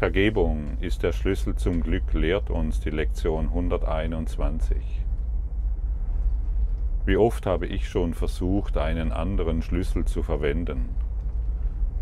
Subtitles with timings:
[0.00, 4.78] Vergebung ist der Schlüssel zum Glück, lehrt uns die Lektion 121.
[7.04, 10.88] Wie oft habe ich schon versucht, einen anderen Schlüssel zu verwenden?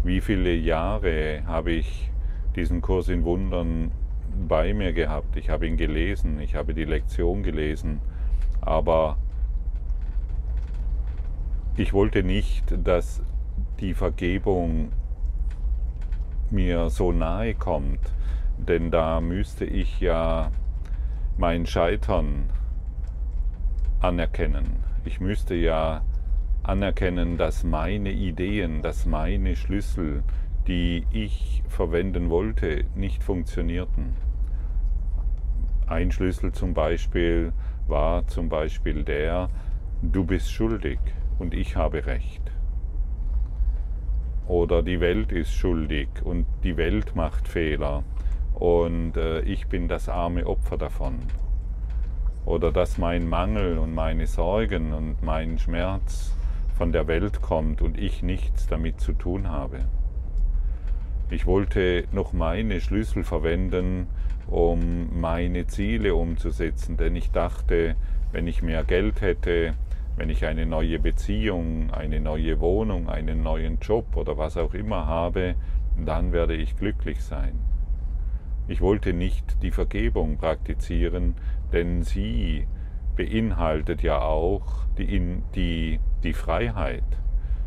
[0.04, 2.12] Wie viele Jahre habe ich
[2.54, 3.90] diesen Kurs in Wundern
[4.46, 5.36] bei mir gehabt?
[5.36, 8.00] Ich habe ihn gelesen, ich habe die Lektion gelesen,
[8.60, 9.16] aber
[11.76, 13.22] ich wollte nicht, dass
[13.80, 14.92] die Vergebung
[16.50, 18.00] mir so nahe kommt,
[18.56, 20.50] denn da müsste ich ja
[21.36, 22.50] mein Scheitern
[24.00, 24.82] anerkennen.
[25.04, 26.02] Ich müsste ja
[26.62, 30.22] anerkennen, dass meine Ideen, dass meine Schlüssel,
[30.66, 34.14] die ich verwenden wollte, nicht funktionierten.
[35.86, 37.52] Ein Schlüssel zum Beispiel
[37.86, 39.48] war zum Beispiel der,
[40.02, 40.98] du bist schuldig
[41.38, 42.42] und ich habe recht
[44.48, 48.02] oder die Welt ist schuldig und die Welt macht Fehler
[48.54, 51.18] und äh, ich bin das arme Opfer davon.
[52.46, 56.34] Oder dass mein Mangel und meine Sorgen und mein Schmerz
[56.76, 59.80] von der Welt kommt und ich nichts damit zu tun habe.
[61.30, 64.06] Ich wollte noch meine Schlüssel verwenden,
[64.46, 67.96] um meine Ziele umzusetzen, denn ich dachte,
[68.32, 69.74] wenn ich mehr Geld hätte,
[70.18, 75.06] wenn ich eine neue Beziehung, eine neue Wohnung, einen neuen Job oder was auch immer
[75.06, 75.54] habe,
[76.04, 77.60] dann werde ich glücklich sein.
[78.66, 81.36] Ich wollte nicht die Vergebung praktizieren,
[81.72, 82.66] denn sie
[83.14, 87.04] beinhaltet ja auch die, die, die Freiheit.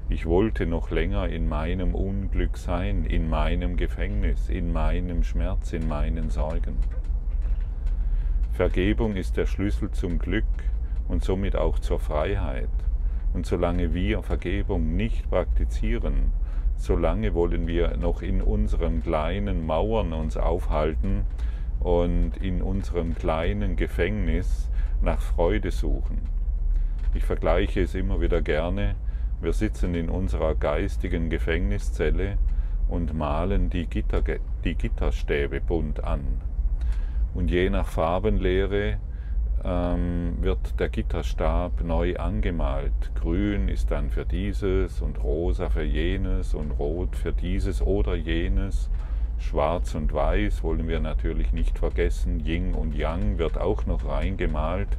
[0.10, 5.88] Ich wollte noch länger in meinem Unglück sein, in meinem Gefängnis, in meinem Schmerz, in
[5.88, 6.76] meinen Sorgen.
[8.52, 10.44] Vergebung ist der Schlüssel zum Glück,
[11.12, 12.70] und somit auch zur Freiheit.
[13.34, 16.31] Und solange wir Vergebung nicht praktizieren,
[16.78, 21.26] solange wollen wir noch in unseren kleinen Mauern uns aufhalten
[21.81, 24.70] und in unserem kleinen Gefängnis
[25.02, 26.20] nach Freude suchen.
[27.13, 28.96] Ich vergleiche es immer wieder gerne.
[29.41, 32.38] Wir sitzen in unserer geistigen Gefängniszelle
[32.88, 34.22] und malen die, Gitter,
[34.63, 36.22] die Gitterstäbe bunt an.
[37.34, 38.97] Und je nach Farbenlehre
[39.64, 43.12] ähm, wird der Gitterstab neu angemalt.
[43.16, 48.90] Grün ist dann für dieses und rosa für jenes und rot für dieses oder jenes.
[49.40, 52.40] Schwarz und Weiß wollen wir natürlich nicht vergessen.
[52.46, 54.90] Yin und Yang wird auch noch reingemalt.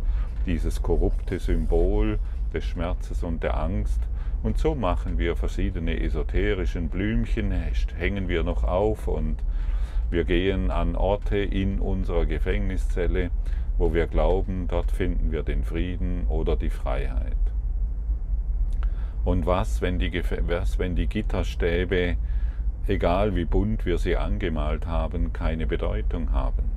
[0.46, 2.18] Dieses korrupte Symbol
[2.52, 4.00] des Schmerzes und der Angst.
[4.42, 7.52] Und so machen wir verschiedene esoterischen Blümchen,
[7.96, 9.36] hängen wir noch auf und
[10.10, 13.30] wir gehen an Orte in unserer Gefängniszelle,
[13.78, 17.36] wo wir glauben, dort finden wir den Frieden oder die Freiheit.
[19.24, 22.16] Und was, wenn die, was, wenn die Gitterstäbe,
[22.86, 26.70] egal wie bunt wir sie angemalt haben, keine Bedeutung haben?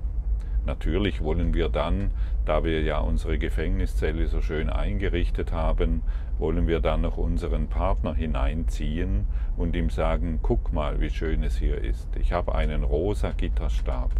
[0.65, 2.11] Natürlich wollen wir dann,
[2.45, 6.01] da wir ja unsere Gefängniszelle so schön eingerichtet haben,
[6.39, 11.57] wollen wir dann noch unseren Partner hineinziehen und ihm sagen, guck mal, wie schön es
[11.57, 12.15] hier ist.
[12.17, 14.11] Ich habe einen rosa Gitterstab.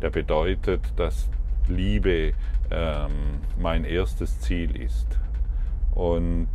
[0.00, 1.28] Der bedeutet, dass
[1.68, 2.32] Liebe
[2.70, 3.10] ähm,
[3.58, 5.18] mein erstes Ziel ist.
[5.92, 6.48] Und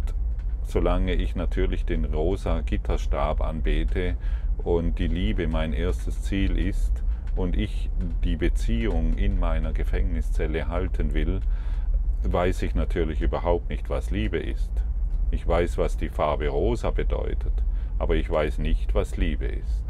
[0.65, 4.15] solange ich natürlich den rosa Gitterstab anbete
[4.63, 7.03] und die Liebe mein erstes Ziel ist
[7.35, 7.89] und ich
[8.23, 11.41] die Beziehung in meiner Gefängniszelle halten will,
[12.23, 14.71] weiß ich natürlich überhaupt nicht, was Liebe ist.
[15.31, 17.53] Ich weiß, was die Farbe rosa bedeutet,
[17.97, 19.83] aber ich weiß nicht, was Liebe ist.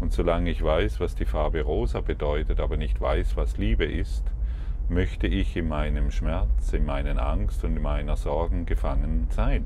[0.00, 4.31] Und solange ich weiß, was die Farbe rosa bedeutet, aber nicht weiß, was Liebe ist,
[4.92, 9.64] möchte ich in meinem Schmerz, in meinen Angst und in meiner Sorgen gefangen sein.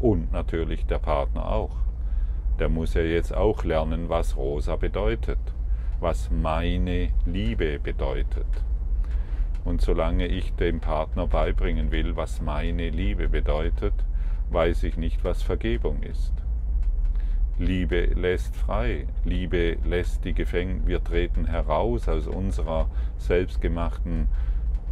[0.00, 1.76] Und natürlich der Partner auch.
[2.58, 5.38] Der muss ja jetzt auch lernen, was rosa bedeutet,
[6.00, 8.46] was meine Liebe bedeutet.
[9.64, 13.94] Und solange ich dem Partner beibringen will, was meine Liebe bedeutet,
[14.50, 16.32] weiß ich nicht, was Vergebung ist.
[17.58, 19.08] Liebe lässt frei.
[19.24, 20.86] Liebe lässt die Gefängnis.
[20.86, 24.28] Wir treten heraus aus unserer selbstgemachten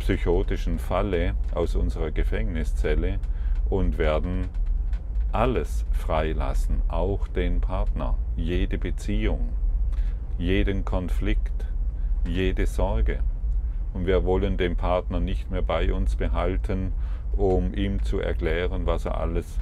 [0.00, 3.20] psychotischen Falle, aus unserer Gefängniszelle
[3.70, 4.48] und werden
[5.30, 9.50] alles freilassen, auch den Partner, jede Beziehung,
[10.36, 11.66] jeden Konflikt,
[12.26, 13.20] jede Sorge.
[13.94, 16.92] Und wir wollen den Partner nicht mehr bei uns behalten,
[17.36, 19.60] um ihm zu erklären, was er alles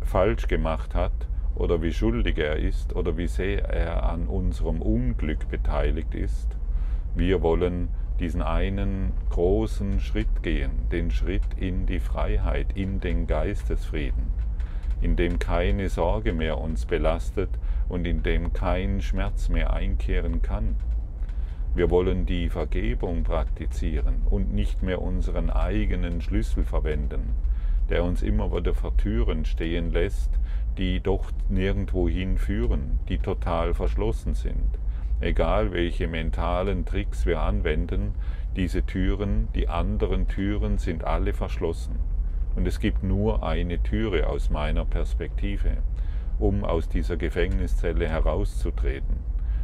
[0.00, 1.12] falsch gemacht hat,
[1.56, 6.56] oder wie schuldig er ist oder wie sehr er an unserem Unglück beteiligt ist.
[7.14, 7.88] Wir wollen
[8.20, 14.32] diesen einen großen Schritt gehen, den Schritt in die Freiheit, in den Geistesfrieden.
[15.00, 17.50] in dem keine Sorge mehr uns belastet
[17.88, 20.76] und in dem kein Schmerz mehr einkehren kann.
[21.74, 27.34] Wir wollen die Vergebung praktizieren und nicht mehr unseren eigenen Schlüssel verwenden,
[27.90, 30.30] der uns immer wieder vor Türen stehen lässt,
[30.78, 34.78] die doch nirgendwo hinführen, die total verschlossen sind.
[35.20, 38.14] Egal welche mentalen Tricks wir anwenden,
[38.54, 41.96] diese Türen, die anderen Türen sind alle verschlossen.
[42.54, 45.78] Und es gibt nur eine Türe aus meiner Perspektive,
[46.38, 49.16] um aus dieser Gefängniszelle herauszutreten,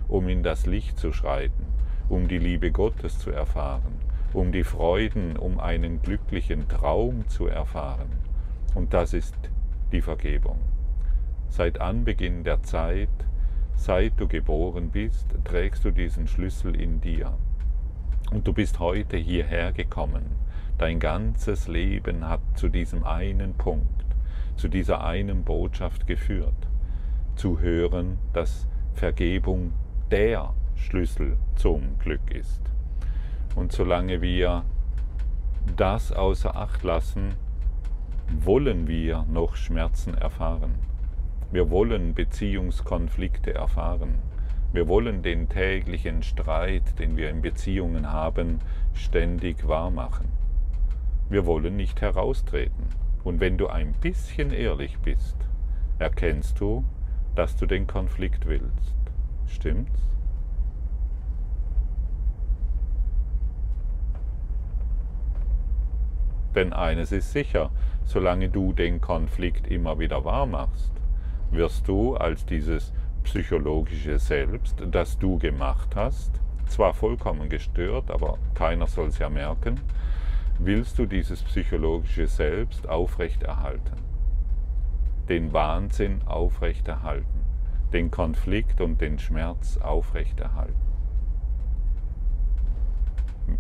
[0.09, 1.67] um in das Licht zu schreiten,
[2.09, 3.95] um die Liebe Gottes zu erfahren,
[4.33, 8.11] um die Freuden, um einen glücklichen Traum zu erfahren.
[8.75, 9.35] Und das ist
[9.93, 10.72] die Vergebung.
[11.53, 13.11] Seit Anbeginn der Zeit,
[13.75, 17.35] seit du geboren bist, trägst du diesen Schlüssel in dir.
[18.31, 20.25] Und du bist heute hierher gekommen.
[20.79, 24.07] Dein ganzes Leben hat zu diesem einen Punkt,
[24.57, 26.55] zu dieser einen Botschaft geführt.
[27.37, 29.75] Zu hören, dass Vergebung
[30.11, 32.63] der Schlüssel zum Glück ist.
[33.57, 34.65] Und solange wir
[35.77, 37.35] das außer Acht lassen,
[38.41, 40.92] wollen wir noch Schmerzen erfahren.
[41.53, 44.15] Wir wollen Beziehungskonflikte erfahren.
[44.73, 48.61] Wir wollen den täglichen Streit, den wir in Beziehungen haben,
[48.95, 50.29] ständig wahrmachen.
[51.29, 52.87] Wir wollen nicht heraustreten.
[53.23, 55.37] Und wenn du ein bisschen ehrlich bist,
[55.99, 56.85] erkennst du,
[57.35, 58.95] dass du den Konflikt willst.
[59.47, 60.09] Stimmt's?
[66.55, 67.71] Denn eines ist sicher,
[68.05, 71.02] solange du den Konflikt immer wieder wahr machst,
[71.53, 72.93] wirst du als dieses
[73.25, 79.81] psychologische Selbst, das du gemacht hast, zwar vollkommen gestört, aber keiner soll es ja merken,
[80.59, 83.97] willst du dieses psychologische Selbst aufrechterhalten,
[85.29, 87.43] den Wahnsinn aufrechterhalten,
[87.93, 90.75] den Konflikt und den Schmerz aufrechterhalten.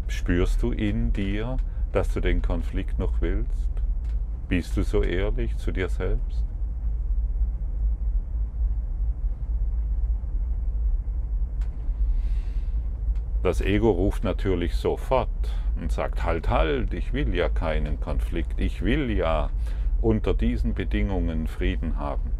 [0.08, 1.58] Spürst du in dir,
[1.92, 3.68] dass du den Konflikt noch willst?
[4.48, 6.44] Bist du so ehrlich zu dir selbst?
[13.42, 15.28] Das Ego ruft natürlich sofort
[15.80, 19.50] und sagt, halt, halt, ich will ja keinen Konflikt, ich will ja
[20.00, 22.30] unter diesen Bedingungen Frieden haben.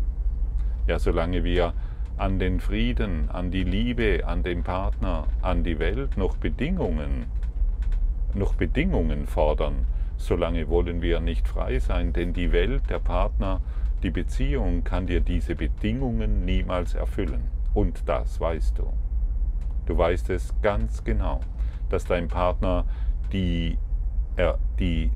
[0.86, 1.74] Ja, solange wir
[2.16, 7.26] an den Frieden, an die Liebe, an den Partner, an die Welt noch Bedingungen,
[8.34, 9.86] noch Bedingungen fordern,
[10.18, 13.60] solange wollen wir nicht frei sein, denn die Welt, der Partner,
[14.04, 17.48] die Beziehung kann dir diese Bedingungen niemals erfüllen.
[17.74, 19.01] Und das weißt du.
[19.92, 21.40] Du weißt es ganz genau,
[21.90, 22.86] dass dein Partner
[23.30, 23.76] die,
[24.36, 25.10] er, die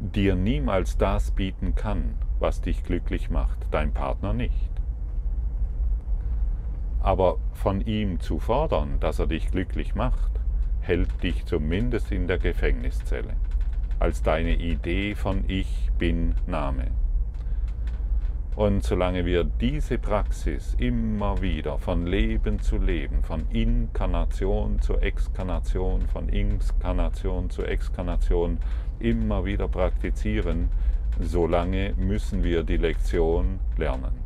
[0.00, 4.70] dir niemals das bieten kann, was dich glücklich macht, dein Partner nicht.
[7.02, 10.32] Aber von ihm zu fordern, dass er dich glücklich macht,
[10.80, 13.34] hält dich zumindest in der Gefängniszelle,
[13.98, 17.01] als deine Idee von Ich bin Name.
[18.54, 26.02] Und solange wir diese Praxis immer wieder von Leben zu Leben, von Inkarnation zu Exkarnation,
[26.02, 28.58] von Inkarnation zu Exkarnation
[29.00, 30.68] immer wieder praktizieren,
[31.18, 34.20] solange müssen wir die Lektion lernen.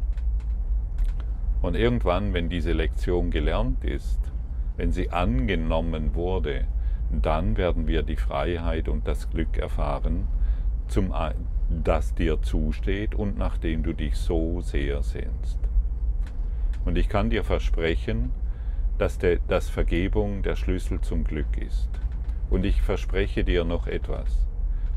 [1.62, 4.18] Und irgendwann, wenn diese Lektion gelernt ist,
[4.76, 6.64] wenn sie angenommen wurde,
[7.10, 10.26] dann werden wir die Freiheit und das Glück erfahren,
[10.88, 11.12] zum,
[11.68, 15.58] das dir zusteht und nach dem du dich so sehr sehnst.
[16.84, 18.30] Und ich kann dir versprechen,
[18.98, 21.88] dass, der, dass Vergebung der Schlüssel zum Glück ist.
[22.48, 24.46] Und ich verspreche dir noch etwas.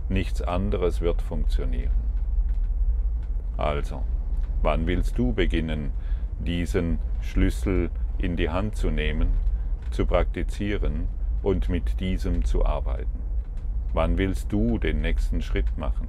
[0.08, 1.92] Nichts anderes wird funktionieren.
[3.58, 4.04] Also,
[4.62, 5.92] wann willst du beginnen,
[6.40, 9.30] diesen Schlüssel in die Hand zu nehmen,
[9.92, 11.08] zu praktizieren
[11.42, 13.20] und mit diesem zu arbeiten?
[13.94, 16.08] Wann willst du den nächsten Schritt machen?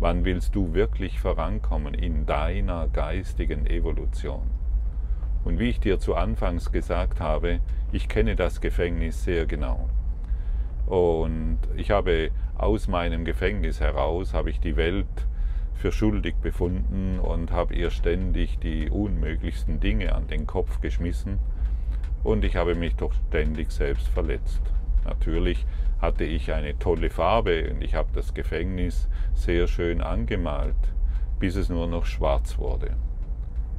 [0.00, 4.50] Wann willst du wirklich vorankommen in deiner geistigen Evolution?
[5.44, 7.60] Und wie ich dir zu Anfangs gesagt habe,
[7.92, 9.88] ich kenne das Gefängnis sehr genau.
[10.86, 15.06] Und ich habe aus meinem Gefängnis heraus, habe ich die Welt
[15.74, 21.38] für schuldig befunden und habe ihr ständig die unmöglichsten Dinge an den Kopf geschmissen.
[22.22, 24.62] Und ich habe mich doch ständig selbst verletzt.
[25.04, 25.66] Natürlich
[26.02, 30.74] hatte ich eine tolle Farbe und ich habe das Gefängnis sehr schön angemalt,
[31.38, 32.96] bis es nur noch schwarz wurde.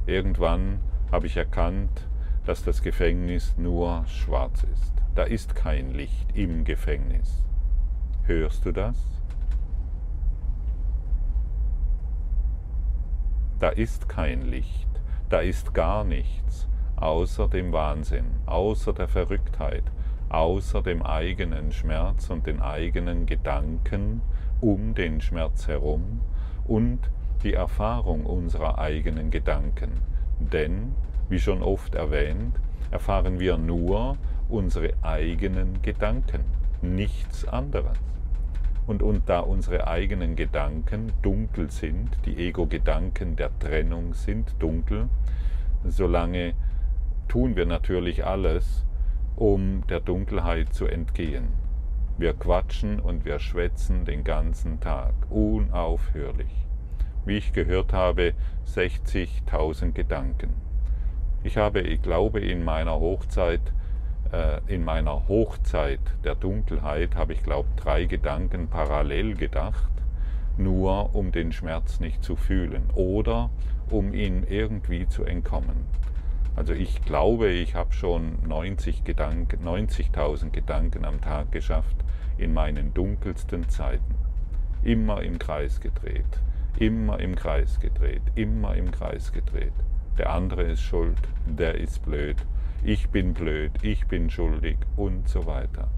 [0.06, 0.80] Irgendwann
[1.12, 2.08] habe ich erkannt,
[2.46, 4.94] dass das Gefängnis nur schwarz ist.
[5.14, 7.44] Da ist kein Licht im Gefängnis.
[8.24, 8.96] Hörst du das?
[13.60, 14.88] Da ist kein Licht,
[15.28, 19.84] da ist gar nichts, außer dem Wahnsinn, außer der Verrücktheit,
[20.34, 24.20] außer dem eigenen Schmerz und den eigenen Gedanken
[24.60, 26.22] um den Schmerz herum
[26.66, 26.98] und
[27.44, 29.92] die Erfahrung unserer eigenen Gedanken.
[30.40, 30.92] Denn,
[31.28, 32.56] wie schon oft erwähnt,
[32.90, 34.16] erfahren wir nur
[34.48, 36.40] unsere eigenen Gedanken,
[36.82, 37.96] nichts anderes.
[38.88, 45.08] Und, und da unsere eigenen Gedanken dunkel sind, die Ego-Gedanken der Trennung sind dunkel,
[45.84, 46.54] solange
[47.28, 48.84] tun wir natürlich alles,
[49.36, 51.48] um der Dunkelheit zu entgehen.
[52.16, 56.52] Wir quatschen und wir schwätzen den ganzen Tag, unaufhörlich.
[57.24, 58.34] Wie ich gehört habe,
[58.66, 60.54] 60.000 Gedanken.
[61.42, 63.60] Ich habe, ich glaube, in meiner Hochzeit,
[64.32, 69.90] äh, in meiner Hochzeit der Dunkelheit habe ich, glaube drei Gedanken parallel gedacht,
[70.56, 73.50] nur um den Schmerz nicht zu fühlen oder
[73.90, 75.86] um ihn irgendwie zu entkommen.
[76.56, 81.96] Also ich glaube, ich habe schon 90 Gedanken, 90.000 Gedanken am Tag geschafft
[82.38, 84.14] in meinen dunkelsten Zeiten.
[84.82, 86.40] Immer im Kreis gedreht,
[86.78, 89.72] immer im Kreis gedreht, immer im Kreis gedreht.
[90.18, 92.36] Der andere ist schuld, der ist blöd,
[92.84, 95.88] ich bin blöd, ich bin schuldig und so weiter.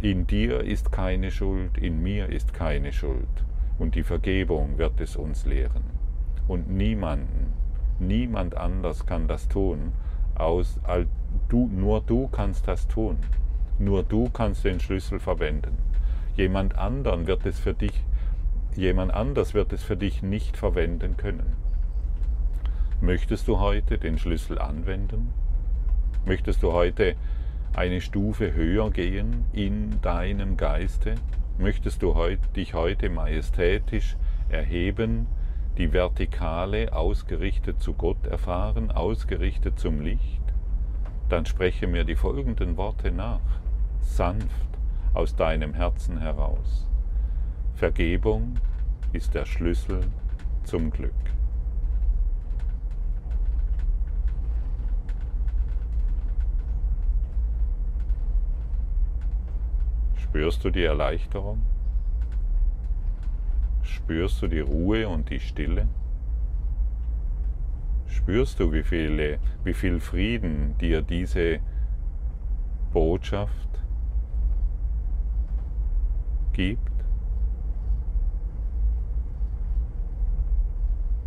[0.00, 3.44] In dir ist keine Schuld, in mir ist keine Schuld.
[3.78, 5.84] Und die Vergebung wird es uns lehren.
[6.48, 7.52] Und niemanden,
[7.98, 9.92] Niemand anders kann das tun.
[10.34, 10.80] Aus,
[11.48, 13.18] du, nur du kannst das tun.
[13.78, 15.78] Nur du kannst den Schlüssel verwenden.
[16.36, 18.04] Jemand anderen wird es für dich,
[18.76, 21.56] jemand anders wird es für dich nicht verwenden können.
[23.00, 25.32] Möchtest du heute den Schlüssel anwenden?
[26.24, 27.16] Möchtest du heute
[27.74, 31.14] eine Stufe höher gehen in deinem Geiste?
[31.58, 32.14] Möchtest du
[32.54, 34.16] dich heute majestätisch
[34.48, 35.26] erheben
[35.78, 40.42] die Vertikale ausgerichtet zu Gott erfahren, ausgerichtet zum Licht,
[41.28, 43.40] dann spreche mir die folgenden Worte nach,
[44.00, 44.68] sanft
[45.14, 46.88] aus deinem Herzen heraus.
[47.76, 48.56] Vergebung
[49.12, 50.00] ist der Schlüssel
[50.64, 51.12] zum Glück.
[60.16, 61.62] Spürst du die Erleichterung?
[64.08, 65.86] Spürst du die Ruhe und die Stille?
[68.06, 71.58] Spürst du, wie, viele, wie viel Frieden dir diese
[72.90, 73.68] Botschaft
[76.54, 76.80] gibt?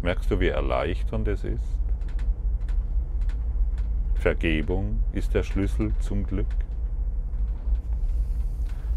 [0.02, 1.78] Merkst du, wie erleichternd es ist?
[4.16, 6.48] Vergebung ist der Schlüssel zum Glück.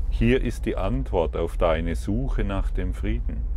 [0.08, 3.53] Hier ist die Antwort auf deine Suche nach dem Frieden.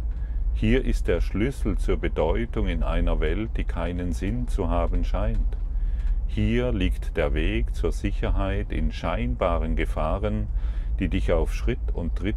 [0.60, 5.56] Hier ist der Schlüssel zur Bedeutung in einer Welt, die keinen Sinn zu haben scheint.
[6.26, 10.48] Hier liegt der Weg zur Sicherheit in scheinbaren Gefahren,
[11.00, 12.36] die dich auf Schritt und Tritt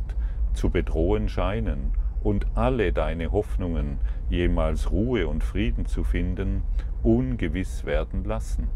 [0.52, 3.96] zu bedrohen scheinen und alle deine Hoffnungen,
[4.28, 6.62] jemals Ruhe und Frieden zu finden,
[7.02, 8.68] ungewiss werden lassen.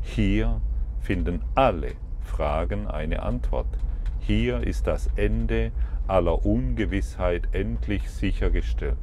[0.00, 0.60] Hier
[1.00, 3.66] finden alle Fragen eine Antwort.
[4.20, 5.72] Hier ist das Ende
[6.08, 8.96] aller Ungewissheit endlich sichergestellt.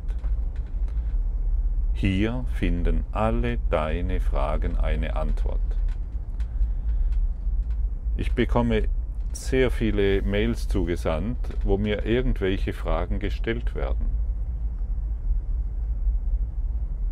[1.93, 5.59] Hier finden alle deine Fragen eine Antwort.
[8.17, 8.87] Ich bekomme
[9.31, 14.05] sehr viele Mails zugesandt, wo mir irgendwelche Fragen gestellt werden.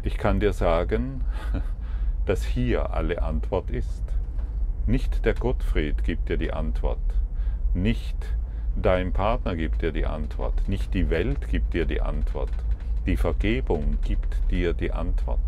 [0.04, 1.24] Ich kann dir sagen,
[2.26, 4.04] dass hier alle Antwort ist.
[4.88, 7.00] Nicht der Gottfried gibt dir die Antwort,
[7.74, 8.36] nicht
[8.76, 12.52] Dein Partner gibt dir die Antwort, nicht die Welt gibt dir die Antwort.
[13.06, 15.40] Die Vergebung gibt dir die Antwort.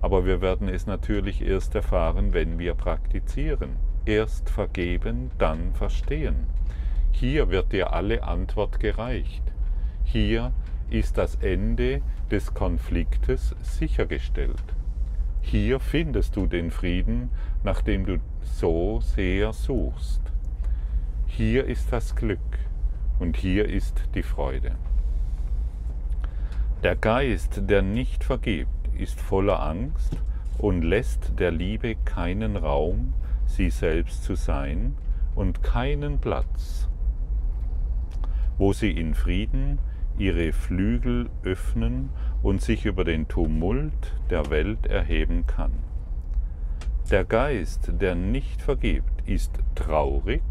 [0.00, 3.76] Aber wir werden es natürlich erst erfahren, wenn wir praktizieren.
[4.04, 6.46] Erst vergeben, dann verstehen.
[7.12, 9.42] Hier wird dir alle Antwort gereicht.
[10.02, 10.52] Hier
[10.90, 14.62] ist das Ende des Konfliktes sichergestellt.
[15.40, 17.30] Hier findest du den Frieden,
[17.62, 20.23] nach dem du so sehr suchst.
[21.36, 22.38] Hier ist das Glück
[23.18, 24.76] und hier ist die Freude.
[26.84, 30.16] Der Geist, der nicht vergibt, ist voller Angst
[30.58, 33.14] und lässt der Liebe keinen Raum,
[33.46, 34.94] sie selbst zu sein
[35.34, 36.88] und keinen Platz,
[38.56, 39.80] wo sie in Frieden
[40.16, 42.10] ihre Flügel öffnen
[42.44, 45.72] und sich über den Tumult der Welt erheben kann.
[47.10, 50.44] Der Geist, der nicht vergibt, ist traurig,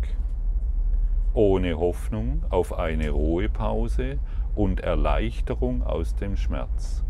[1.34, 4.20] ohne Hoffnung auf eine Ruhepause
[4.56, 7.04] und Erleichterung aus dem Schmerz.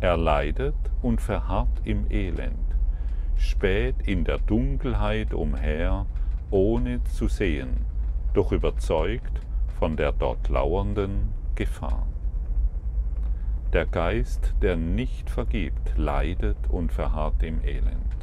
[0.00, 2.76] Er leidet und verharrt im Elend,
[3.36, 6.06] späht in der Dunkelheit umher,
[6.50, 7.86] ohne zu sehen,
[8.34, 9.40] doch überzeugt
[9.78, 12.06] von der dort lauernden Gefahr.
[13.72, 18.13] Der Geist, der nicht vergibt, leidet und verharrt im Elend.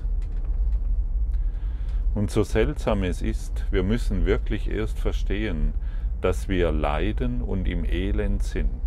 [2.13, 5.73] Und so seltsam es ist, wir müssen wirklich erst verstehen,
[6.19, 8.81] dass wir leiden und im Elend sind.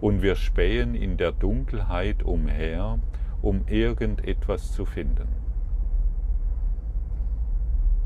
[0.00, 2.98] Und wir spähen in der Dunkelheit umher,
[3.42, 5.28] um irgendetwas zu finden.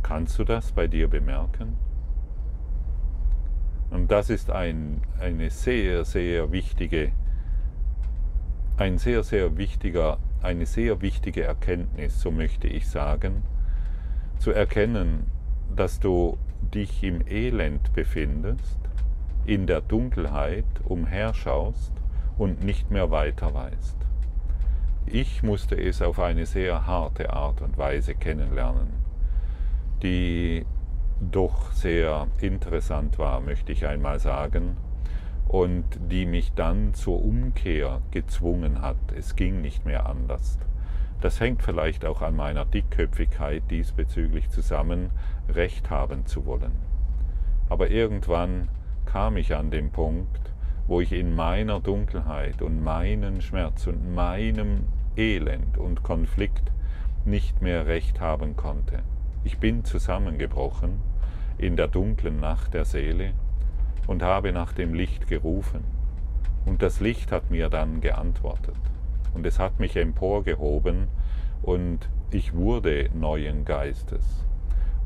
[0.02, 1.76] Kannst du das bei dir bemerken?
[3.90, 7.12] Und das ist ein, eine sehr, sehr wichtige,
[8.76, 13.44] ein sehr, sehr wichtiger, eine sehr wichtige Erkenntnis, so möchte ich sagen,
[14.44, 15.24] zu erkennen,
[15.74, 18.78] dass du dich im Elend befindest,
[19.46, 21.94] in der Dunkelheit umherschaust
[22.36, 23.96] und nicht mehr weiter weißt.
[25.06, 28.88] Ich musste es auf eine sehr harte Art und Weise kennenlernen,
[30.02, 30.66] die
[31.22, 34.76] doch sehr interessant war, möchte ich einmal sagen,
[35.48, 38.98] und die mich dann zur Umkehr gezwungen hat.
[39.16, 40.58] Es ging nicht mehr anders.
[41.24, 45.08] Das hängt vielleicht auch an meiner Dickköpfigkeit diesbezüglich zusammen,
[45.48, 46.72] Recht haben zu wollen.
[47.70, 48.68] Aber irgendwann
[49.06, 50.52] kam ich an den Punkt,
[50.86, 54.84] wo ich in meiner Dunkelheit und meinen Schmerz und meinem
[55.16, 56.70] Elend und Konflikt
[57.24, 58.98] nicht mehr Recht haben konnte.
[59.44, 61.00] Ich bin zusammengebrochen
[61.56, 63.32] in der dunklen Nacht der Seele
[64.06, 65.84] und habe nach dem Licht gerufen.
[66.66, 68.76] Und das Licht hat mir dann geantwortet.
[69.34, 71.08] Und es hat mich emporgehoben
[71.62, 74.44] und ich wurde neuen Geistes.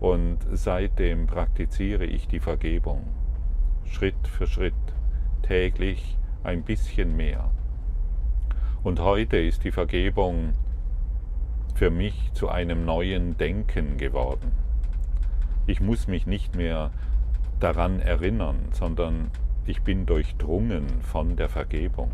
[0.00, 3.02] Und seitdem praktiziere ich die Vergebung.
[3.84, 4.74] Schritt für Schritt,
[5.42, 7.50] täglich ein bisschen mehr.
[8.82, 10.52] Und heute ist die Vergebung
[11.74, 14.52] für mich zu einem neuen Denken geworden.
[15.66, 16.90] Ich muss mich nicht mehr
[17.60, 19.30] daran erinnern, sondern
[19.66, 22.10] ich bin durchdrungen von der Vergebung,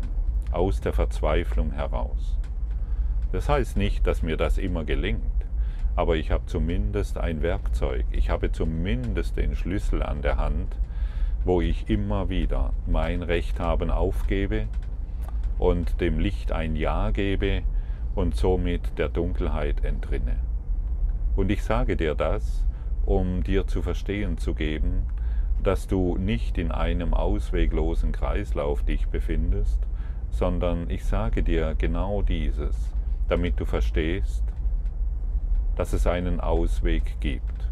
[0.51, 2.37] aus der Verzweiflung heraus.
[3.31, 5.21] Das heißt nicht, dass mir das immer gelingt,
[5.95, 10.75] aber ich habe zumindest ein Werkzeug, ich habe zumindest den Schlüssel an der Hand,
[11.43, 14.67] wo ich immer wieder mein Recht haben aufgebe
[15.57, 17.61] und dem Licht ein Ja gebe
[18.15, 20.37] und somit der Dunkelheit entrinne.
[21.35, 22.65] Und ich sage dir das,
[23.05, 25.03] um dir zu verstehen zu geben,
[25.63, 29.79] dass du nicht in einem ausweglosen Kreislauf dich befindest,
[30.35, 32.75] sondern ich sage dir genau dieses,
[33.29, 34.43] damit du verstehst,
[35.77, 37.69] dass es einen Ausweg gibt.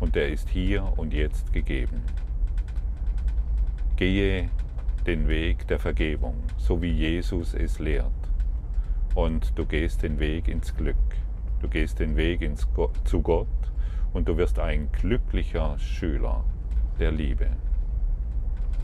[0.00, 2.02] Und der ist hier und jetzt gegeben.
[3.94, 4.50] Gehe
[5.06, 8.10] den Weg der Vergebung, so wie Jesus es lehrt.
[9.14, 10.96] Und du gehst den Weg ins Glück.
[11.62, 12.66] Du gehst den Weg ins
[13.04, 13.46] zu Gott
[14.12, 16.44] und du wirst ein glücklicher Schüler
[16.98, 17.46] der Liebe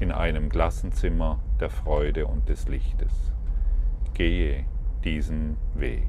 [0.01, 3.13] in einem Klassenzimmer der Freude und des Lichtes.
[4.15, 4.65] Gehe
[5.05, 6.09] diesen Weg.